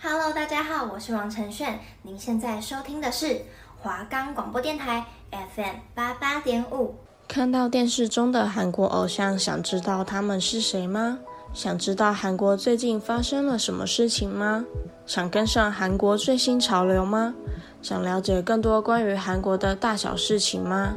[0.00, 1.80] Hello，大家好，我是王承炫。
[2.02, 3.40] 您现在收听的是
[3.80, 6.94] 华冈广播电台 FM 八八点五。
[7.26, 11.18] 看到电视中的韩国偶像，想知道他们是谁吗？
[11.52, 14.64] 想知道韩国最近发生了什么事情吗？
[15.04, 17.34] 想跟上韩国最新潮流吗？
[17.82, 20.92] 想了解更多关于韩国的大小事情吗？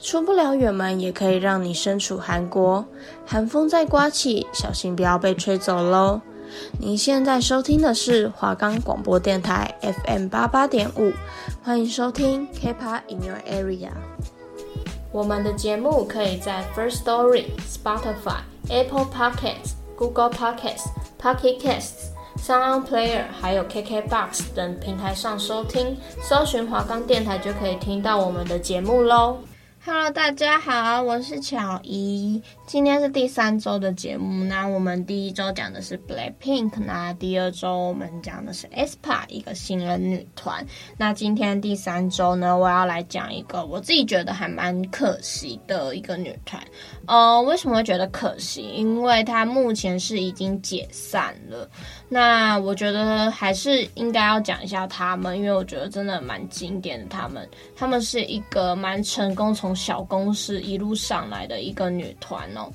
[0.00, 2.86] 出不了远门，也可以让你身处韩国。
[3.26, 6.22] 寒风在刮起，小心不要被吹走喽！
[6.78, 11.12] 您现在收听的是华冈广播电台 FM 八八点五，
[11.62, 13.90] 欢迎收听 K-pop in your area。
[15.12, 20.88] 我们的节目可以在 First Story、Spotify、Apple Podcasts、Google Podcasts、
[21.20, 29.38] Pocket Casts、Sound Player 还有 KKBox 等平台上收听，搜寻华冈电台就可以听到我们的节目喽。
[29.86, 32.42] Hello，大家好，我是巧怡。
[32.66, 40.66] 今天是第三周的节目，那我们第一周讲的是 Blackpink，那第二周我们讲的是 aespa 一个新人女团。
[40.96, 46.62] 那今天第三周呢，我要来讲一个我自己觉得还蛮可惜的一个女团。
[47.06, 48.62] 呃，为什么会觉得可惜？
[48.62, 51.68] 因为它目前是已经解散了。
[52.14, 57.06] 那我觉得还是应该要讲一下他们，因为我觉得真的蛮经典的。
[57.06, 62.70] 他们，他们是一个蛮成功，从小公司一路上来的一个女团哦。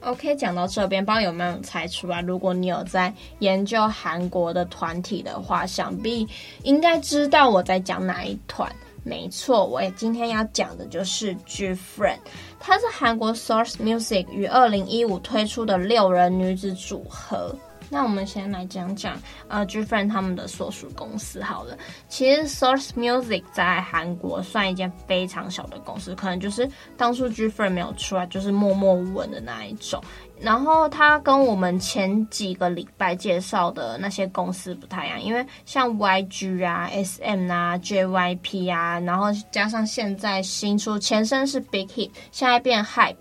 [0.00, 2.20] OK，讲到这边，不知道有没有猜出来？
[2.20, 6.26] 如果你有在研究韩国的团体的话，想必
[6.64, 8.68] 应该知道我在讲哪一团。
[9.04, 12.18] 没错，我也今天要讲的就是 GFRIEND，
[12.58, 17.54] 它是韩国 Source Music 于二零一五推出的六人女子组合。
[17.90, 21.76] 那我们先来讲讲呃 GFRIEND 他们的所属公司好了。
[22.08, 26.66] 其实 Source Music 在韩国算一间非常小的公司，可能就是
[26.96, 30.00] 当初 GFRIEND 没有出来，就是默默无闻的那一种。
[30.40, 43.16] 然后它跟我们前几个礼拜介绍的那些公司不太一样，因为像 YG 啊、SM 啊、JYP 啊，然后加上现在新出前身是 Big Hit，现在变 Hype，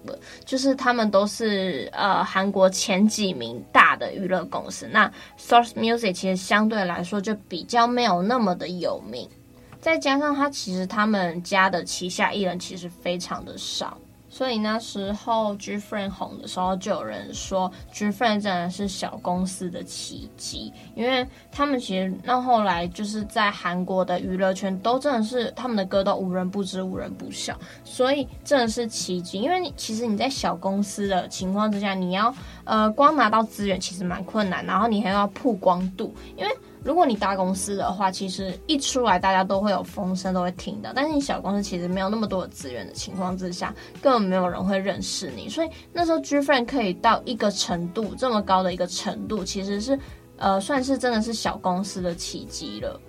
[0.45, 4.87] 就是他们都是呃韩国前几名大的娱乐公司。
[4.87, 9.27] 那 Source Music 其实相对来说就比较没有那么的有名，
[9.81, 13.97] 再加上它其实他们家的旗下艺人其实非常的少。
[14.29, 29.39] 所以那时候 GFRIEND 红的时候，就有人说 GFRIEND 真的是小公司的奇迹，因为他们其实那后来就是在韩国的娱乐圈都真的是他们的歌都无人不知、无人不晓，所以真的是奇迹。
[29.39, 36.57] 因为其实你在小公司的情况之下，你要呃光拿到资源其实蛮困难，然后你还要曝光度，因为。
[36.83, 40.91] 如果你大公司的话，其实一出来大家都会有风声，都会听到。
[40.95, 45.49] 但是你小公司其实没有那么多的资源的情况之下，根本没有人会认识你。
[45.49, 49.99] 所以那时候 GFRIEND 可以到一个程度这么高的一个程度，其实是
[50.37, 52.99] 呃算是真的是小公司的奇迹了。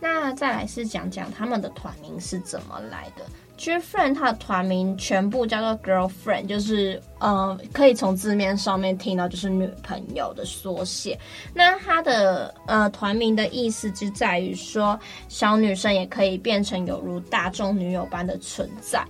[0.00, 3.24] 那再来是讲讲他们的团名是怎么来的。
[3.60, 11.18] Girlfriend 它的团名全部叫做 Girlfriend，就是呃，可以从字面上面听到就是女朋友的缩写。
[11.52, 14.98] 那它的呃团名的意思就在于说，
[15.28, 19.04] 小女生也可以变成有如大众女友般的存在。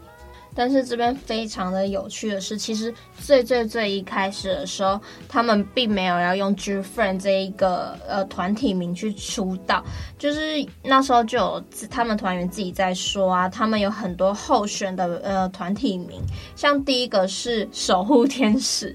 [0.55, 9.83] 但是这边非常的有趣的是，其实最最最一开始的时候，他们并没有要用 GFRIEND 这一个呃团体名去出道，
[10.19, 16.21] 就是那时候就有他们团员自己在说啊，他们有很多候选的呃团体名，
[16.57, 18.95] 像第一个是守护天使，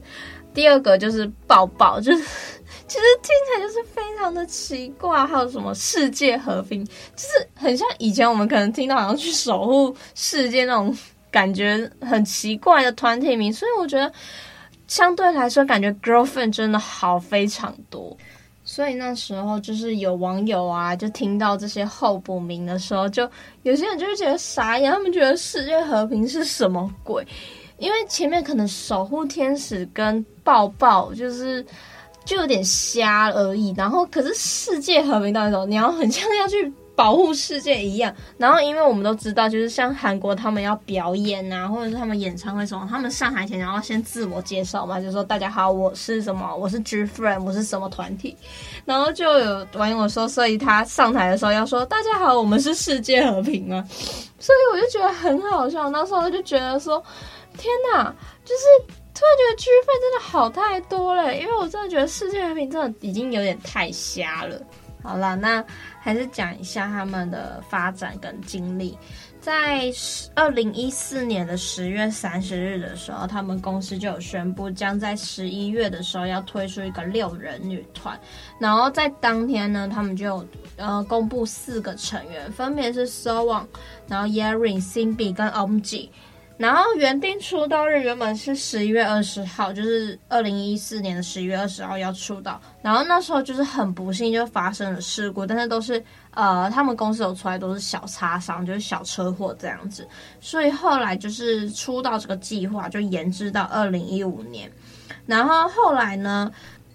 [0.53, 2.23] 第二个就是抱抱，就是
[2.87, 6.91] 其实听起来就是非常的奇怪，还有什么世界和平，就
[7.21, 10.95] 是很像以前我们可能听到好像去守护世界那种。
[11.35, 14.09] 感觉很奇怪的团体名，所以我觉得
[14.87, 18.15] 相对来说，感觉 girlfriend 真的好非常多。
[18.63, 23.29] 所以那时候就是有网友啊，就听到这些候补名的时候，就
[23.63, 27.27] 有些人就会觉得傻眼，他们觉得世界和平是什么鬼？
[27.79, 31.61] 因为前面可能守护天使跟抱抱就是
[32.23, 35.65] 就有点瞎而已，然后可是世界和平到底什么？
[35.65, 36.71] 你要很像要去。
[36.95, 48.37] 保护世界一样，然后因为我们都知道，就是像韩国他们要表演啊，或者是他们演唱会什么，他们上台前然后先自我介绍嘛，就说大家好，我是什么，我是 GFRIEND，我是什么团体，
[48.85, 53.83] 然后就有网友说，所以他上台的时候要说大家好，我们是世界和平啊，
[54.39, 57.03] 所以我就觉得很好笑，那时候就觉得说，
[57.57, 58.03] 天哪，
[58.45, 58.63] 就是
[59.13, 64.57] 突然觉得 GFRIEND 真的好太多了，因为我真的觉得世界和平真的已经有点太瞎了。
[65.03, 65.63] 好了，那
[66.05, 68.95] 还是讲一下他们的发展跟经历。
[69.39, 69.91] 在
[70.35, 78.19] 二零一四年的十月三十日的时候，他们公司就有宣布，将在十一月的时候要推出一个六人女团。
[78.59, 83.65] 然后在当天呢，他们就有呃公布四个成员，分别是 SoWon，
[84.07, 86.09] 然后 Yerin、Sinbi 跟 OMG。
[86.57, 92.61] 然后原定出道日原本是十一月二十号，就是二零一四年的十一月二十号要出道。
[92.81, 100.07] 然后那时候就是很不幸就发生了事故，但是都是呃他们公司有出来都是小擦伤，就是小车祸这样子。
[100.39, 104.71] 所以后来就是出道这个计划就延至到二零一五年。
[105.25, 106.49] 然后后来呢，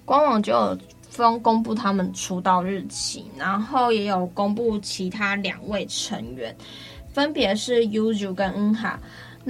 [0.06, 0.78] 官网就有
[1.10, 6.56] 分公布他们出道日期，然后也有公布其他两位成员，
[7.12, 8.94] 分别是 Uju 跟 UNHA。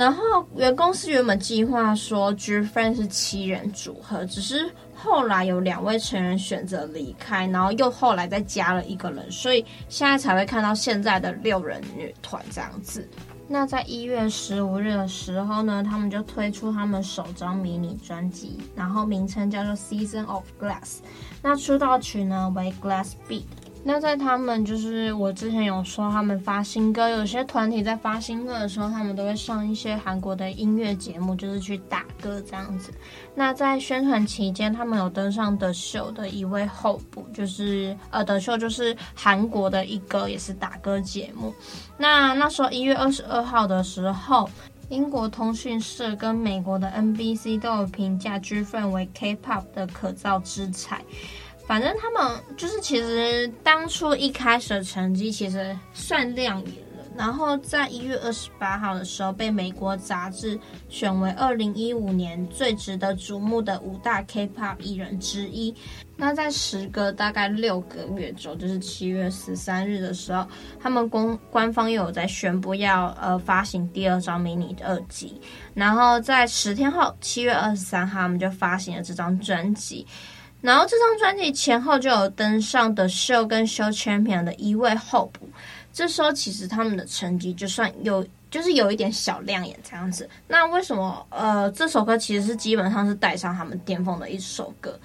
[0.00, 0.22] 然后
[0.56, 13.06] 原公司原本计划说 GFriend 是七人组合，只是后来有两位成员选择离开，然后又后来再加了一个人，所以现在才会看到现在的六人女团这样子。
[13.46, 21.00] 那在一月十五日的时候呢，他们就推出他们首张迷你专辑，然后名称叫做 Season of Glass，
[21.42, 23.42] 那出道曲呢为 Glass Beat。
[23.82, 32.92] 那在他们就是我之前有说他们发新歌，有些团体在发新歌的时候，他们都会上一些韩国的音乐节目，就是去打歌这样子。
[33.34, 41.54] 那在宣传期间，他们有登上德秀的一位候补，就是呃德秀就是韩国的一个也是打歌节目。
[41.96, 44.48] 那那时候一月二十二号的时候，
[44.90, 51.00] 英国通讯社跟美国的 NBC 都有评价 G 分为 K-pop 的可造之材。
[51.70, 57.04] 反正他们就是，其实当初一开始的成绩其实算亮眼了。
[57.16, 60.58] 然后在一月二十八号的时候，被美国杂志
[60.88, 65.72] 选为二零一五年最值得瞩目的五大 K-pop 艺人之一。
[66.16, 70.44] 那在时隔大概六个月之后，就是七月十三日的时候，
[70.80, 75.40] 他们公官方又有在宣布要呃发行第二张迷你二辑。
[75.72, 80.04] 然后在十天后，七月二十三号，他们就发行了这张专辑。
[80.60, 85.48] 然后这张专辑前后就有登上 The Show 跟 Show Champion 的一位候补，
[85.92, 90.28] 这时候其实他们的成绩就算有，就是有一点小亮眼这样子。
[90.46, 94.98] 那为什么呃这首歌其实是基本上是带上他们巅峰的一首歌？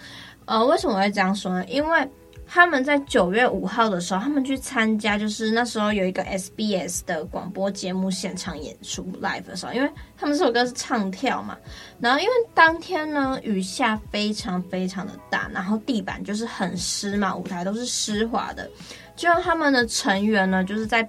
[0.46, 1.66] 呃，为什么会这样说呢？
[1.68, 2.08] 因为
[2.48, 11.58] 他们在九月五号的时候，他们去参加，就是那时候有一个 SBS 的广播节目现场演出 live 的时候，因为他们这首歌是唱跳嘛，
[12.00, 18.70] 然后因为当天呢雨下非常非常的大，然后地板就是很湿嘛，舞台都是湿滑的，
[19.16, 21.08] 就让他们的成员呢就是在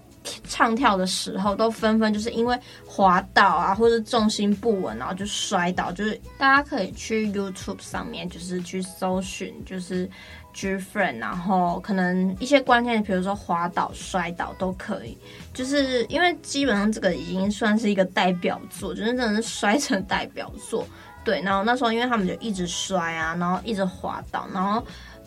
[0.48, 10.08] 唱跳的时候都纷纷就是因为滑倒啊，或者重心不稳，然后就摔倒，就是大家可以去 YouTube 上面就是去搜寻，就是。
[10.56, 15.16] GFriend，然后可能一些关键，比如说滑倒、摔倒都可以，
[15.52, 20.86] 就是因为基本上这个已经算是一个代表作，就是真的是摔成代表作。
[21.22, 24.82] 对，然后那时候因为他们就一直摔啊，然后一直滑倒，然后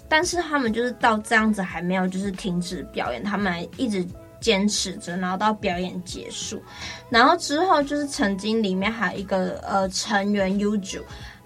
[0.08, 4.04] 但是他们就是到这样子还没有就是停止表演，他们还一直
[4.40, 6.60] 坚持着，然后到表演结束，
[7.10, 11.02] 然后之后就是曾经里面还有一个呃成员 Uju。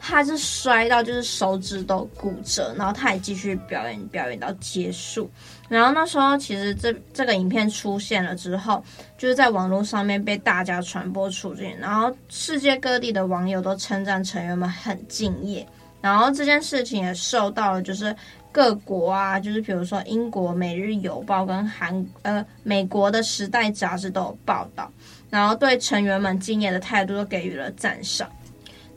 [0.06, 5.32] 他是摔到就是手指都骨折，然后他也继续表演表演到结束。
[5.70, 8.84] 然后那时候其实这这个影片出现了之后，
[9.18, 15.66] 就是在网络上面被大家传播出去，然后世界各地的网友都称赞成员们很敬业。
[16.02, 18.14] 然后这件事情也受到了就是
[18.52, 24.92] 各国啊，就是比如说英国《每日邮报》跟韩呃美国的《时代》杂志都有报道，
[25.30, 28.30] 然后对成员们敬业的态度都给予了赞赏。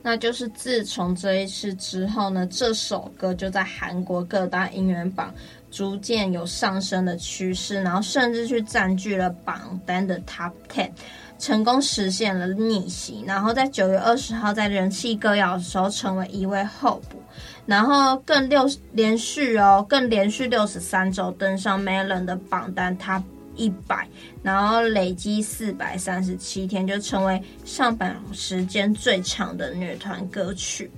[0.07, 5.35] 那就是自从这一次之后呢，这首歌就在韩国各大音乐榜
[5.69, 10.91] 逐渐有上升的趋势，然后甚至去占据了榜单的 Top Ten，
[11.37, 13.21] 成功实现了逆袭。
[13.27, 17.21] 然后在九月二十号在人气歌谣的时候成为一位候补，
[17.65, 23.23] 然后更六连续哦，更连续六十三周登上 Melon 的榜单 Top。
[23.57, 24.07] 一百，
[24.41, 30.89] 然后累积四百三十七天，就成为上榜时间最长的女团歌曲。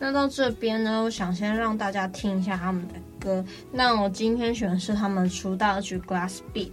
[0.00, 3.44] 那到这边呢，我想先让大家听一下他们的歌。
[3.72, 6.66] 那我今天选的是他们出道曲《Glass Beat》。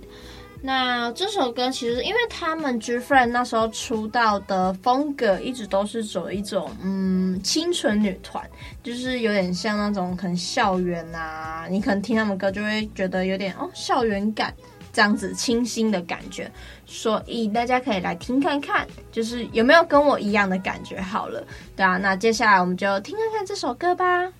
[0.61, 8.43] 那这首歌其实，因为他们 GFriend 那时候出道的风格一直都是走一种嗯清纯女团，
[8.81, 14.51] 就是有点像那种可能校园啊，你可能听他们歌就会觉得有点哦校园感。
[14.95, 16.49] 这样子清新的感觉，
[16.85, 21.01] 所以大家可以来听看看，就是有没有跟我一样的感觉。
[21.01, 24.31] 好了，对啊，那接下来我们就听看看这首歌吧。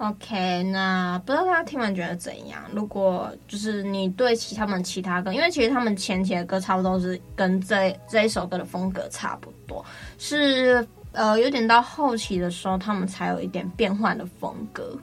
[0.00, 2.62] OK，那不知道大家听完觉得怎样？
[2.72, 9.84] 如果就是你对其他们其他歌，因为其实他们前期的歌差不多是跟这这一首歌的风格差不多，
[10.16, 14.98] 是呃有点到后期的时候，他们才有一点变换的风格。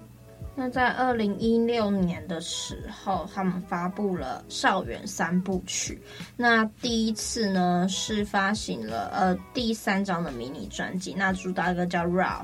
[0.55, 6.01] 那在二零一六年的时候，他们发布了《校园三部曲》。
[6.35, 12.41] 那第一次呢是发行了呃第三张的迷你专辑，那主打歌叫《Rough》。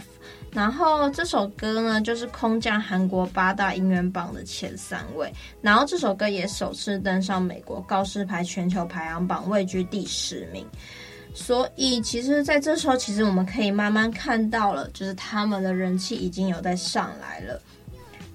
[0.53, 5.33] 然后这首歌呢就是空降韩国八大音源榜的前三位。
[5.61, 10.65] 然后这首歌也首次登上美国告示牌全球排行榜，位居第十名。
[11.33, 17.59] 所以其实在这时候，其实我们可以慢慢看到了，就是他们的人气已经有在上来了。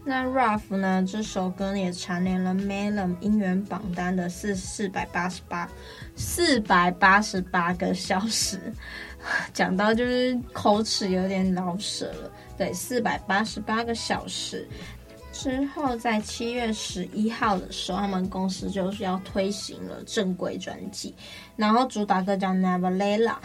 [0.04, 1.04] 那 Rough 呢？
[1.06, 5.68] 这首歌也蝉联了 Melon 音源榜单的四四百八十八
[6.18, 8.60] 四百八十八个小时，
[9.54, 12.30] 讲到就是口齿有点老舌了。
[12.56, 14.68] 对，四百八十八个小时
[15.32, 21.14] 之后，在七月十一号的时候，他们公司就是要推行了正规专辑，
[21.54, 23.36] 然后主打歌叫 Never Lala。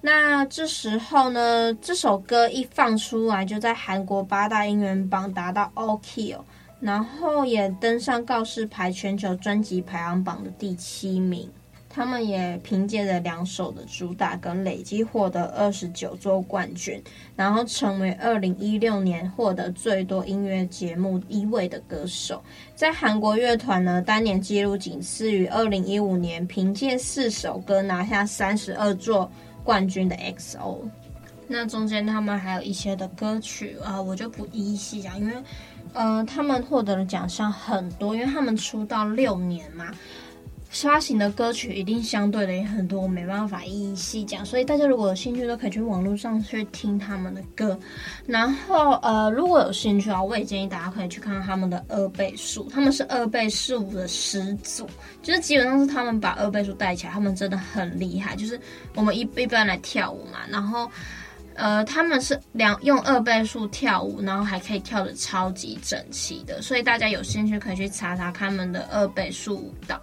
[0.00, 6.40] 那这时候呢，这首歌一放出来，就在韩国八大音源榜达到 All Kill，
[6.80, 11.50] 然后也登上告示牌全球专辑排行榜的第七名。
[11.94, 17.02] 他们也凭借着两首的主打歌，累计获得二十九座冠军，
[17.36, 22.42] 然后成为二零一六年获得最多音乐节目一位的歌手。
[22.74, 29.30] 在韩国乐团呢，当年纪录仅次于二零一五年，凭借四首歌拿下三十二座。
[29.64, 30.78] 冠军的 XO，
[31.46, 35.34] 那中间他们还有一些的歌曲啊，我就不一一细讲，因为，
[35.92, 39.86] 呃，他们获得的奖项很多，因为他们出道六年嘛。
[40.72, 47.78] 发行的歌曲一定相对的也很多，我没办法一一细讲，所以大家如果有兴趣，都可以去网络上去听他们的歌。
[48.26, 54.88] 然后，呃，如果有兴趣啊，我也建议大家可以去看看他们的二倍数，他们是二倍数的始祖，
[55.22, 58.34] 就是基本上是他们把二倍数带起来，他们真的很厉害。
[58.34, 58.58] 就是
[58.94, 60.90] 我们一一般来跳舞嘛，然后，
[61.54, 70.00] 呃，他们是两用二倍数跳舞，然后还可以跳得超级整齐的，所以大家有兴趣可以去查查他们的二倍数舞蹈。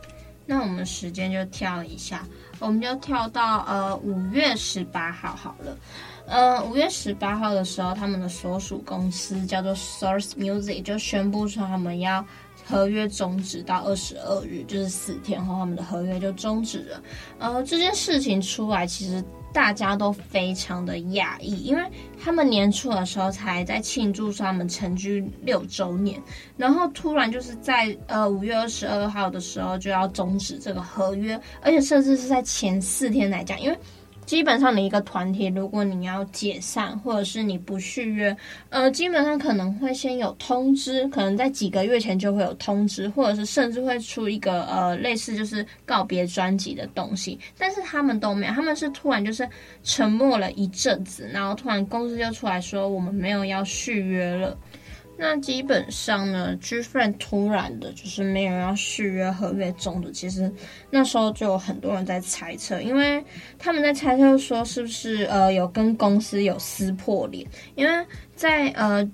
[0.49, 2.25] 那我们时间就跳一下，
[2.57, 5.77] 我们就跳到呃五月十八号好了。
[6.25, 12.25] 呃，五月十八号的时候，他们的所属公司叫做 Source Music 就宣布说他们要
[12.69, 17.01] 合约终止到二十二日，就是四天后他们的合约就终止了。
[17.39, 19.23] 呃，这件事情出来其实。
[19.51, 21.81] 大家都非常的讶异，因为
[22.23, 26.21] 他们年初的时候才在庆祝说他们成军六周年，
[26.55, 31.33] 然后突然就是在呃五月二十二号的时候就要终止这个合约，
[31.63, 33.77] 而且甚至是在前四天来讲，因为。
[34.29, 38.38] 基本上，你一个团体，如果你要解散，或者是你不续约，
[38.69, 47.39] 呃，基本上可能会先有通知，可能在几个月前就会有通知，或者是甚至会出一个呃类似就是告别专辑的东西。
[47.57, 49.50] 但是他们都没有，他们是突然就是
[49.83, 54.55] 沉默了一阵子，然后突然公司就出来说我们没有要续约了。
[55.19, 60.49] 那基本上呢，GFRIEND 突然的就是没有要续约合约中的，其实
[60.89, 63.21] 那时候就有很多人在猜测，因为
[63.57, 67.45] 他们在猜测说是不是呃有跟公司有撕破脸，
[67.75, 69.07] 因为在呃。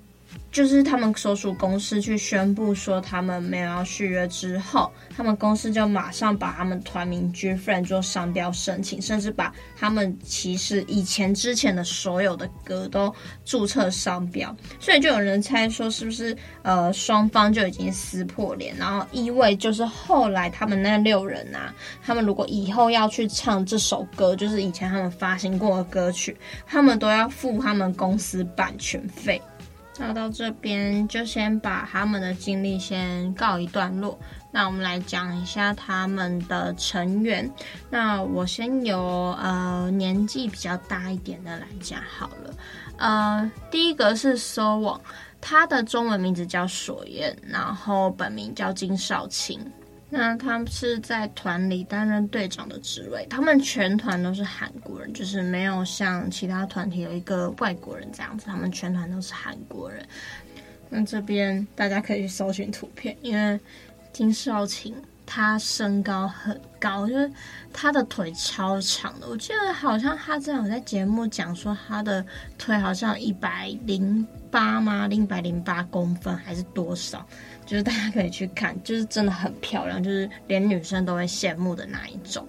[0.56, 26.34] 就是他们所属公司去宣布说他们没有要续约之后，他们公司就马上把他们团名 GFRIEND 做商标申请，甚至把他们其实以前之前的所有的歌都注册商标，所以就有人猜说是不是呃双方就已经撕破脸，然后意味就是后来他们那六人啊，他们如果以后要去唱这首歌，就是以前他们发行过的歌曲，
[26.66, 29.38] 他们都要付他们公司版权费。
[29.98, 34.18] 那到这边就先把他们的经历先告一段落。
[34.50, 37.50] 那我们来讲一下他们的成员。
[37.90, 42.54] 那我先由呃年纪比较大一点的来讲好了。
[42.98, 45.00] 呃，第一个是 So-won，
[45.40, 49.60] 他的中文名字叫索彦，然后本名叫金少卿。
[50.08, 60.06] 那他是在团里担任队长的职位，他们全团都是韩国人，就是没有像其他团体有一个外国人这样子，他们全团都是韩国人。
[60.88, 63.58] 那这边大家可以去搜寻图片，因为
[64.12, 64.94] 金少卿
[65.26, 67.28] 他身高很高，就是
[67.72, 69.28] 他的腿超长的。
[69.28, 72.24] 我记得好像他这样在节目讲说，他的
[72.56, 75.08] 腿好像一百零八吗？
[75.08, 77.26] 一百零八公分还是多少？
[77.66, 82.46] 就是大家可以去看，就是真的很漂亮，就是连女生都会羡慕的那一种。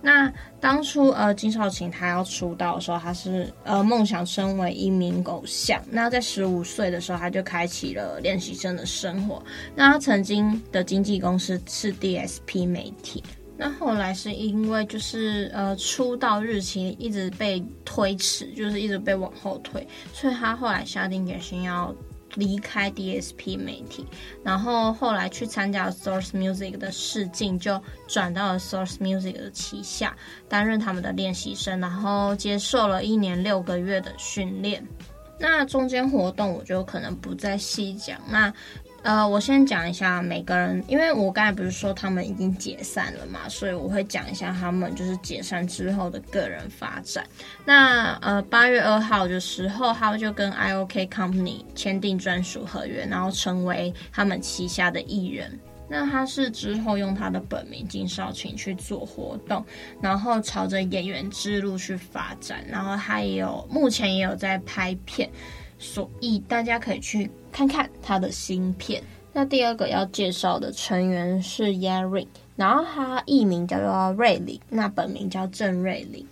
[0.00, 5.78] 那当初呃金少琴她要出道的时候，她是呃梦想成为一名偶像。
[5.90, 9.42] 那在十五岁的时候，她就开启了练习生的生活。
[9.74, 13.22] 那她曾经的经纪公司是 DSP 媒体。
[13.58, 21.94] 那后来是因为就是呃出道日期一直被推迟，就是一直被往后推，所以她后来下定决心要。
[22.34, 24.06] 离开 DSP 媒体，
[24.44, 30.16] 然后后来去参加 Source Music 的试镜，就转到了 Source Music 的旗下，
[30.48, 34.86] 担任他们的练习生，然后接受了一年六个月的训练。
[35.38, 38.20] 那中间活动我就可能不再细讲。
[38.28, 38.52] 那
[39.02, 47.26] 呃，我先讲一下每个人，因为我刚才不是说他们已经解散了嘛，所以我会讲一下他们就是解散之后的个人发展。
[47.64, 55.58] 那呃，八月二号的时候，他就跟 IOK Company 签订专属合约，然后成为他们旗下的艺人。
[55.88, 59.64] 那他是之后用他的本名金少琴去做活动，
[60.00, 65.28] 然后朝着演员之路去发展，然后他也有目前也有在拍片。
[65.80, 69.02] 所以大家可以去看看他的新片。
[69.32, 76.26] 那第二个要介绍的成员是 Yarin，然后他艺名叫做瑞林，那本名叫郑瑞林。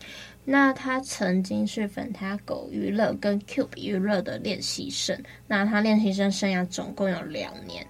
[0.44, 5.16] 那他曾经是粉他狗娱乐跟 Cube 娱乐的练习生。
[5.46, 7.86] 那他练习生生涯总共有两年。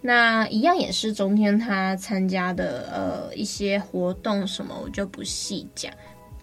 [0.00, 5.92] 那一样也是中间他参加的呃一些活动什么，我就不细讲。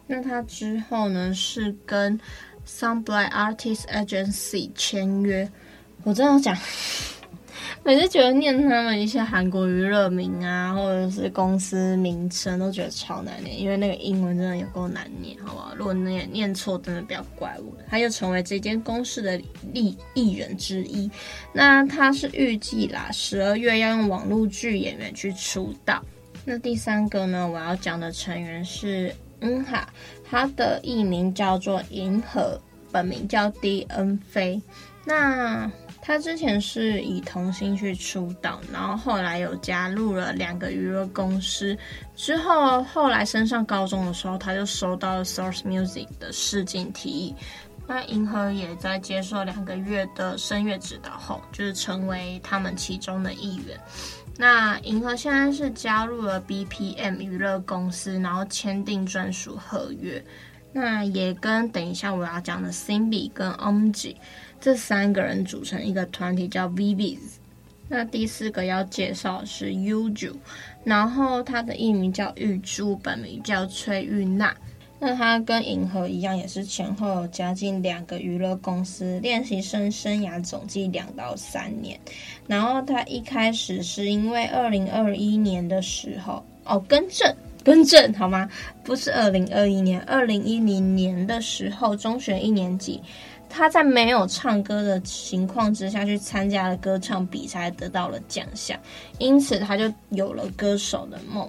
[0.05, 2.19] 那他之后呢是跟
[2.67, 5.49] Sunblight Artist Agency 签约，
[6.03, 6.57] 我真的讲，
[7.83, 15.75] 每次觉得念他们一些韩国娱乐名啊，或者是公司名称，都觉得超难念，因为那个英文真的有够难念，好不好？
[15.75, 17.71] 如果念念错，真的不要怪我。
[17.89, 19.39] 他又成为这间公司的
[19.73, 21.09] 艺艺人之一，
[21.51, 26.03] 那他是预计啦，十二月要用网络剧演员去出道。
[26.45, 29.13] 那第三个呢，我要讲的成员是。
[29.45, 29.85] 嗯哈，
[30.33, 32.59] 他的艺名叫做银河，
[32.91, 34.59] 本名叫 D N 飞。
[35.05, 41.77] 那他之前是以童星去出道，然后后来有加入了两个娱乐公司。
[42.15, 47.35] 之后后来升上高中的时候，他就收到了 Source Music 的试镜提议。
[47.85, 53.79] 那银河也在接受两个月的声乐指导后，就是成为他们其中的一员。
[54.37, 60.23] 那银河现在是加入了 BPM 娱乐公司，然后签订专属合约。
[60.71, 64.15] 那也跟等一下我要讲的 Simbi 跟 OMG
[64.59, 67.19] 这三个人组成一个团体，叫 VIVIZ。
[67.87, 70.33] 那第四个要介绍的是 Uju，
[70.83, 74.55] 然后他的艺名叫玉珠，本名叫崔玉娜。
[75.05, 81.99] 那他跟银河一样，也是前后有加进两个娱乐公司，练习生生涯总计两到三年。
[82.47, 87.35] 然后他一开始是因为二零二一年的时候，哦，更正，
[87.65, 88.49] 更正好吗？
[88.81, 93.03] 不是二零二一年，二零一零年的时候，中学一年级，
[93.49, 98.79] 他在没有唱歌的情况之下去参加了歌唱比赛，得到了奖项，
[99.19, 101.45] 因此他就有了歌手的梦。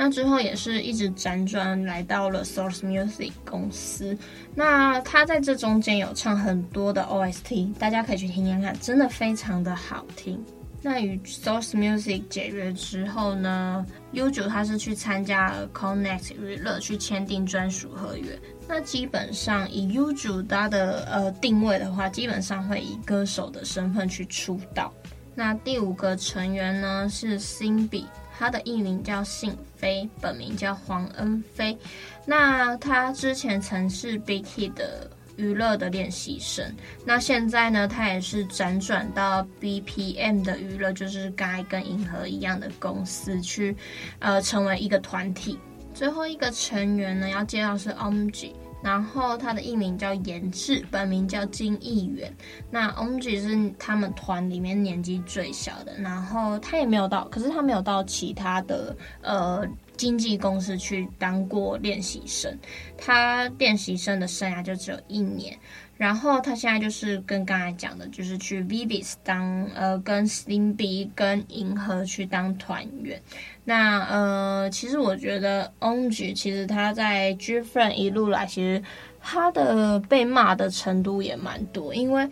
[0.00, 4.16] 那之后也是一直辗转来到了 Source Music 公司。
[4.54, 10.40] 那他在这中间有唱很多的 OST，大家可以去听听看，真的非常的好听。
[10.80, 18.38] 那与 Source Music 解约之后呢，Uju 他是去参加了 Connect 娱乐去签订专属合约。
[18.68, 24.94] 那基本上以 Uju 他的呃定位的话，基本上会以歌手的身份去出道。
[25.34, 28.04] 那第五个成员呢是 Simbi。
[28.38, 31.78] 他的艺名叫信飞，本名叫黄恩飞。
[32.26, 43.76] 那他之前曾是 Big Hit 的娱乐的练习生，那现在呢，他也是辗转到 BPM 的娱乐，就是该跟银河一样的公司去，
[44.18, 45.58] 呃，成为一个团体。
[45.94, 48.52] 最后一个成员呢，要介绍是 OMG。
[48.82, 52.32] 然后他的艺名叫严志，本名叫金艺元。
[52.70, 62.56] 那 OMG 是他们团里面年纪最小的，然后他也没有到，可是他没有到其他的呃经纪公司去当过练习生，
[62.96, 65.58] 他练习生的生涯就只有一年。
[65.98, 73.20] 然后他现在就是跟刚才讲的，就是去 VIVIZ 当呃跟 SlimB 跟银河去当团员。
[73.64, 78.82] 那呃，其实我觉得 Ong 其实他在 GFriend 一路来，其实
[79.20, 82.26] 他的被骂的程度也蛮多，因为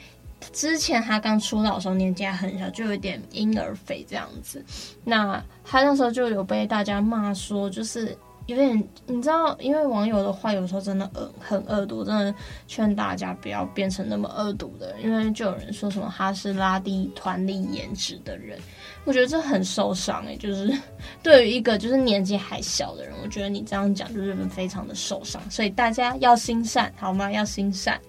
[0.52, 4.64] 之前他刚出道的时候年纪还很小，就有点婴儿肥这样子。
[5.05, 12.35] 那他那时候就有被大家骂说，就是有点，你知道，因为网友的话有时候真的恶很恶毒，真的
[12.68, 15.02] 劝大家不要变成那么恶毒的人。
[15.02, 18.56] 因为就有人说什么他是拉低团里颜值的人，
[19.04, 20.72] 我觉得这很受伤诶，就是
[21.24, 25.42] 对于一个就是年纪还小的人，我觉得你这样讲就是非常的受伤。
[25.50, 27.30] 所以大家要心善好吗？
[27.32, 28.00] 要心善。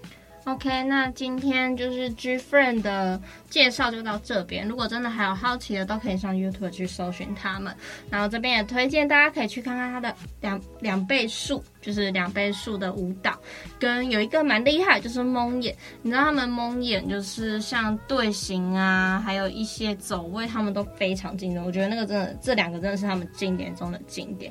[0.48, 4.66] OK，那今天就是 GFriend 的介绍就到这边。
[4.66, 7.76] 如果真的还有好奇的，都可以上 YouTube 去搜寻他们。
[8.10, 13.38] 然后这边也推荐大家可以去看看他的两两倍速，就是两倍速的舞蹈，
[13.78, 15.76] 跟有一个蛮厉害，就是蒙眼。
[16.02, 21.62] 你知道他们蒙眼就是像队形啊，还有一些走位，他们都非常经典。
[21.62, 24.50] 我觉得那个真的，这两个真的是他们经典中的经典。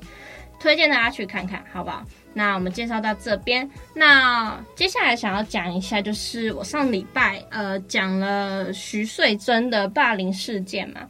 [0.58, 2.02] 推荐大家去看看，好不好？
[2.32, 11.00] 那我们介绍到这边，那接下来想要讲一下，就是我上礼拜呃讲了徐穗珍的霸凌事件嘛。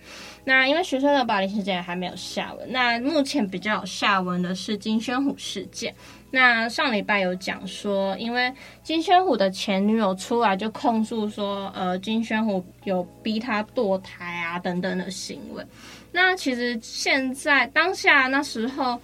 [0.45, 5.93] 那因为徐穗珍的霸凌事件还没有下文，那目前比较有下文的是金宣虎事件。
[6.31, 8.53] 那上礼拜有讲说，因为
[8.85, 15.67] 金宣虎的前女友出来就控诉说，呃，金宣虎有逼他堕胎啊等等的行为。
[16.13, 19.01] 那其实现在当下那时候。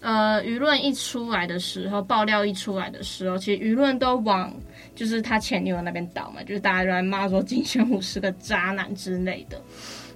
[0.00, 4.50] 呃，舆论一出来的时候，爆料一出来的时候，其实舆论都往
[4.94, 9.60] 就是他前女友那边倒嘛，就是大家都在骂说金宣虎是个渣男之类的。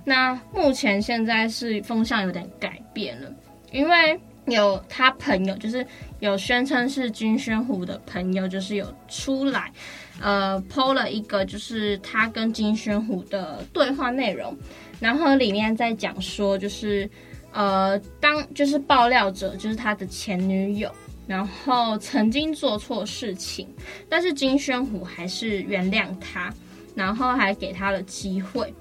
[0.03, 3.31] 那目前现在是风向有点改变了，
[3.73, 5.87] 因为有他朋友，就是
[6.21, 9.71] 有宣称是金宣虎的朋友，就是有出来
[10.19, 14.57] 呃 PO 了一个就是他跟金宣虎的对话内容，
[14.99, 17.07] 然后里面在讲说就是。
[17.55, 20.91] 呃，当就是爆料者，就是他的前女友，
[21.25, 23.73] 然后曾经做错事情，
[24.09, 26.53] 但是金宣虎还是原谅他，
[26.97, 28.75] 然后还给他了机会，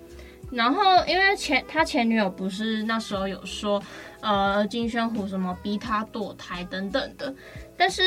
[0.52, 3.80] 然后因为前他前女友不是那时候有说，
[4.22, 7.32] 呃，金宣虎什么逼他堕胎等等的，
[7.78, 8.02] 但是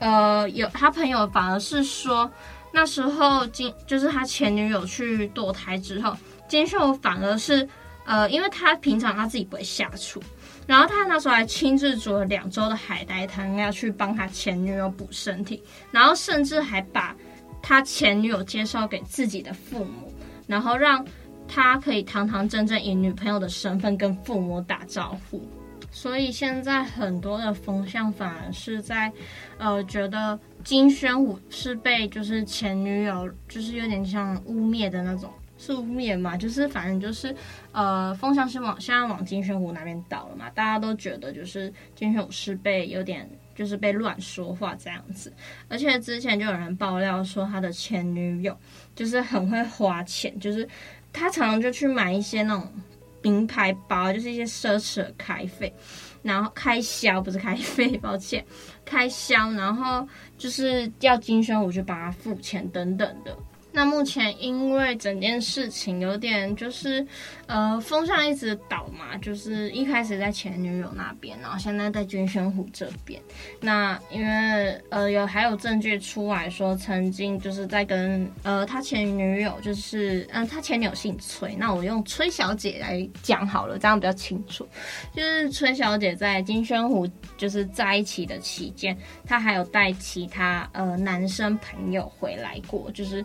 [0.00, 2.28] 呃，有他朋友反而是说，
[2.72, 6.12] 那时候金就是他前女友去堕胎之后，
[6.48, 7.68] 金宣虎反而是。
[8.08, 10.18] 呃，因为他平常他自己不会下厨，
[10.66, 17.14] 然后他那时候还亲自煮了两周的海带汤，要去帮他前女友补身体，然后甚至还把
[17.60, 20.10] 他前女友介绍给自己的父母，
[20.46, 21.06] 然后让
[21.46, 25.46] 他可以堂堂正正以女朋友的身份跟父母打招呼。
[25.90, 29.12] 所以现在很多的风向反而是在，
[29.58, 35.30] 呃，觉得金宣武是被就是前女友就是有点像污蔑的那种。
[35.58, 37.34] 素面嘛，就是反正就是，
[37.72, 45.30] 呃，风向是往现在往金宣虎那边倒了嘛，大家都觉得就是金宣虎是被有点就是被乱说话这样子，
[45.68, 48.56] 而且之前就有人爆料说他的前女友
[48.94, 50.66] 就是很会花钱，就是
[51.12, 52.72] 他常常就去买一些那种
[53.20, 55.74] 名牌包，就是一些奢侈的开费，
[56.22, 58.44] 然后开销不是开费，抱歉，
[58.84, 60.06] 开销，然后
[60.38, 63.36] 就是要金宣虎去帮他付钱等等的。
[63.78, 67.06] 那目前因为整件事情有点就是，
[67.46, 73.22] 呃，风向一直倒嘛，就是一开始在前女友那边，然后现在在金宣虎这边。
[73.60, 84.66] 那因为呃有还有证据出来说，曾经就是在跟呃他前女友，就是嗯、他前女友姓崔，那我用崔小姐来讲好了，这样比较清楚。
[85.14, 93.24] 就是崔小姐在金宣虎就是在一起的期间，他还有带其他呃男生朋友回来过，就是。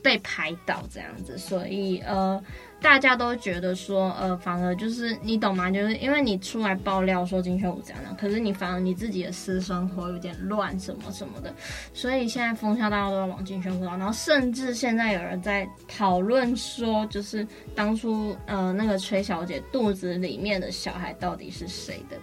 [0.00, 2.40] 被拍到这样子，所以呃，
[2.80, 5.72] 大家都觉得说，呃，反而就是你懂吗？
[5.72, 11.52] 就是因为你出来爆料说金宣虎这样的，可是你反而你自己的私生活有点乱什么什么的，
[11.92, 22.16] 所以现在风向大家都要往金宣虎，然后甚至现在有人在讨论说，就是当初呃那个崔小姐肚子里面的小孩到底是谁的。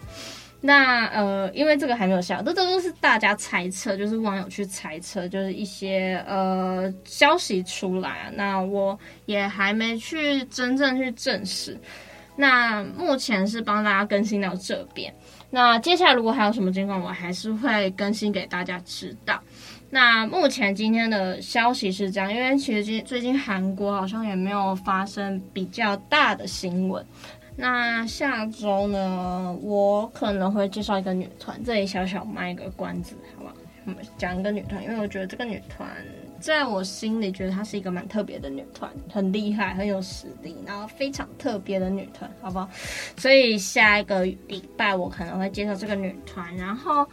[0.67, 8.31] 那呃，因为这个还没有下，这这都是大家猜测，就是网友去猜测，就是一些呃消息出来啊。
[8.33, 8.97] 那我
[9.27, 11.79] 也还没去真正去证实。
[12.35, 15.13] 那目前是帮大家更新到这边。
[15.51, 19.39] 那接下来如果还有什么情况，我还是会更新给大家知道。
[19.91, 27.05] 那目前今天的消息是这样，因为其实最最近韩国好像也没有发生比较大的新闻。
[27.55, 33.55] 那下周呢，我可能会介绍一个女团，这里小小卖一个关子，好不好？
[33.85, 35.87] 我们讲一个女团，因为我觉得这个女团。
[36.39, 42.69] 在我心里，觉得她是一个蛮特别的女团，很厉害，很有实力，然后非常特别的女团，好不好？
[43.17, 47.07] 所以下一个礼拜我可能会介绍这个女团，然后，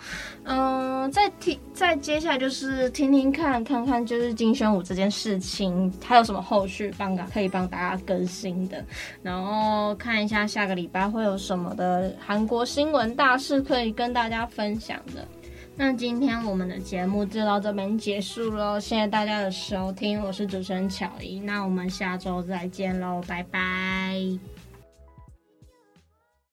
[0.44, 8.84] 嗯，再听，再接下来就是听听看，看看就是金宣武这件事情，还有什么后续帮可以帮大家更新的，
[9.22, 15.26] 然后看一下下个礼拜会有什么的韩国新闻大事可以跟大家分享的。
[15.74, 24.51] 那今天我们的节目就到这边结束喽，谢谢大家的收听，我是主持人巧怡，那我们下周再见喽，拜拜。